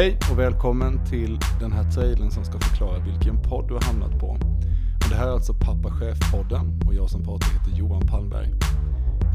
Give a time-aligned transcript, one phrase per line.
[0.00, 4.20] Hej och välkommen till den här trailern som ska förklara vilken podd du har hamnat
[4.20, 4.26] på.
[5.02, 8.48] Och det här är alltså Pappa Chef-podden och jag som pratar heter Johan Palmberg.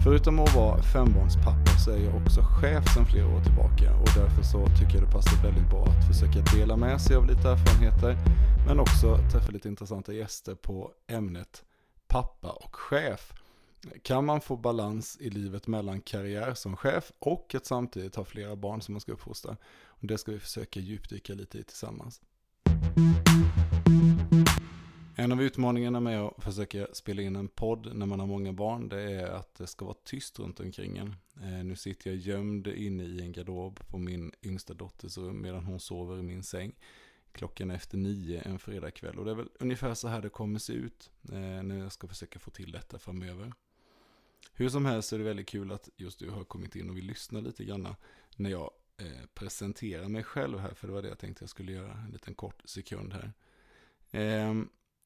[0.04, 4.44] Förutom att vara fembarnspappa så är jag också chef sedan flera år tillbaka och därför
[4.44, 8.18] så tycker jag det passar väldigt bra att försöka dela med sig av lite erfarenheter
[8.68, 11.64] men också träffa lite intressanta gäster på ämnet
[12.08, 13.34] pappa och chef.
[14.02, 18.56] Kan man få balans i livet mellan karriär som chef och att samtidigt ha flera
[18.56, 19.58] barn som man ska uppfostra?
[19.86, 22.22] Och det ska vi försöka djupdyka lite i tillsammans.
[25.18, 28.90] En av utmaningarna med att försöka spela in en podd när man har många barn,
[28.90, 31.16] det är att det ska vara tyst runt omkring en.
[31.42, 35.64] Eh, nu sitter jag gömd inne i en garderob på min yngsta dotters rum medan
[35.64, 36.76] hon sover i min säng.
[37.32, 40.60] Klockan är efter nio en fredagkväll och det är väl ungefär så här det kommer
[40.60, 43.54] se ut eh, när jag ska försöka få till detta framöver.
[44.58, 47.06] Hur som helst är det väldigt kul att just du har kommit in och vill
[47.06, 47.96] lyssna lite grann
[48.36, 51.72] när jag eh, presenterar mig själv här, för det var det jag tänkte jag skulle
[51.72, 53.34] göra en liten kort sekund här.
[54.12, 54.54] Eh,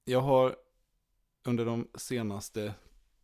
[0.05, 0.55] jag har
[1.44, 2.73] under de senaste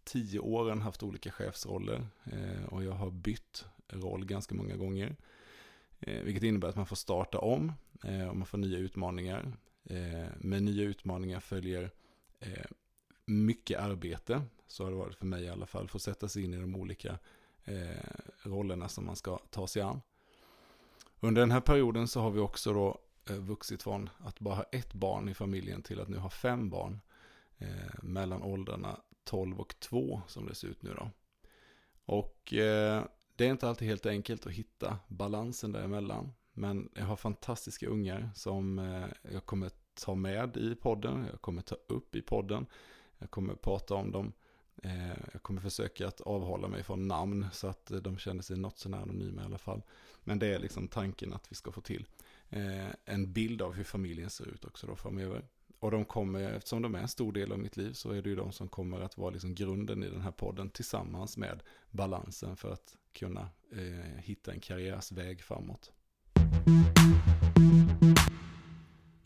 [0.03, 5.15] tio åren haft olika chefsroller eh, och jag har bytt roll ganska många gånger.
[5.99, 7.71] Eh, vilket innebär att man får starta om
[8.03, 9.53] eh, och man får nya utmaningar.
[9.83, 11.91] Eh, med nya utmaningar följer
[12.39, 12.65] eh,
[13.25, 16.43] mycket arbete så har det varit för mig i alla fall, för att sätta sig
[16.43, 17.19] in i de olika
[17.63, 17.85] eh,
[18.43, 20.01] rollerna som man ska ta sig an.
[21.19, 24.63] Under den här perioden så har vi också då eh, vuxit från att bara ha
[24.63, 26.99] ett barn i familjen till att nu ha fem barn
[27.57, 31.09] eh, mellan åldrarna 12 och 2 som det ser ut nu då.
[32.05, 33.03] Och eh,
[33.35, 36.33] det är inte alltid helt enkelt att hitta balansen däremellan.
[36.53, 41.61] Men jag har fantastiska ungar som eh, jag kommer ta med i podden, jag kommer
[41.61, 42.65] ta upp i podden,
[43.19, 44.33] jag kommer prata om dem
[44.83, 48.57] eh, jag kommer försöka att avhålla mig från namn så att eh, de känner sig
[48.57, 49.81] något sånär anonyma i alla fall.
[50.23, 52.05] Men det är liksom tanken att vi ska få till
[52.49, 55.45] eh, en bild av hur familjen ser ut också då framöver.
[55.79, 58.29] Och de kommer, eftersom de är en stor del av mitt liv, så är det
[58.29, 62.55] ju de som kommer att vara liksom grunden i den här podden tillsammans med balansen
[62.55, 65.91] för att kunna eh, hitta en karriärsväg framåt.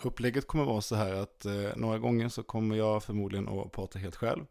[0.04, 4.00] Upplägget kommer vara så här att eh, några gånger så kommer jag förmodligen att prata
[4.00, 4.46] helt själv.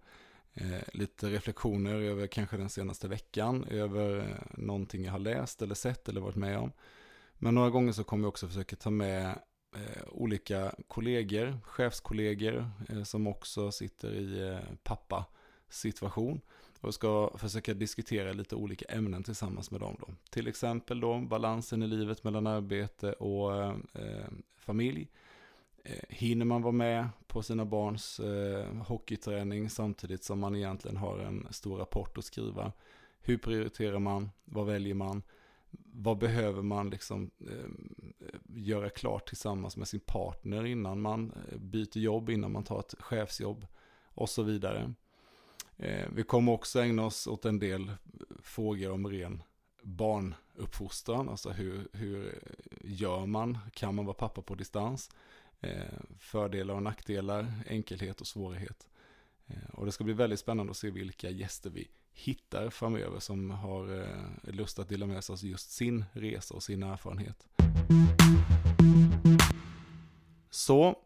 [0.55, 5.75] Eh, lite reflektioner över kanske den senaste veckan, över eh, någonting jag har läst eller
[5.75, 6.73] sett eller varit med om.
[7.35, 9.27] Men några gånger så kommer jag också försöka ta med
[9.77, 16.41] eh, olika kollegor, chefskollegor eh, som också sitter i eh, pappa-situation
[16.81, 19.97] och ska försöka diskutera lite olika ämnen tillsammans med dem.
[20.01, 20.15] Då.
[20.31, 24.27] Till exempel då balansen i livet mellan arbete och eh, eh
[24.57, 25.28] familj Eh,
[25.85, 31.19] Eh, hinner man vara med på sina barns eh, hockeyträning samtidigt som man egentligen har
[31.19, 32.73] en stor rapport att skriva?
[33.21, 34.31] Hur prioriterar man?
[34.45, 35.23] Vad väljer man?
[35.93, 41.59] Vad behöver man liksom ehm, eh, göra klart tillsammans med sin partner innan man eh,
[41.59, 43.67] byter jobb, innan man tar ett chefsjobb
[44.05, 44.95] och så vidare.
[45.77, 47.95] Eh, vi kommer också ägna oss åt en del eh,
[48.43, 49.43] frågor om ren
[49.83, 52.39] barnuppfostran, alltså hur, hur
[52.81, 53.59] gör man?
[53.73, 55.11] Kan man vara pappa på distans?
[55.61, 58.89] Eh, fördelar och nackdelar, enkelhet och svårighet.
[59.47, 63.51] Eh, och det ska bli väldigt spännande att se vilka gäster vi hittar framöver som
[63.51, 67.49] har eh, lust att dela med sig av just sin resa och sin erfarenhet.
[70.51, 70.97] Så,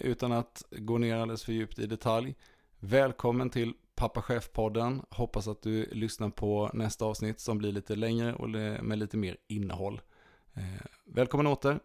[0.00, 2.34] utan att gå ner alldeles för djupt i detalj,
[2.78, 5.04] välkommen till Pappa Chef-podden.
[5.10, 8.50] Hoppas att du lyssnar på nästa avsnitt som blir lite längre och
[8.84, 10.00] med lite mer innehåll.
[11.04, 11.80] Välkommen åter!